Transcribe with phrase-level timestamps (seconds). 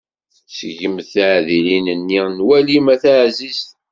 [0.57, 3.69] Seggem tiɛdilin-nni n walim a taɛzizt.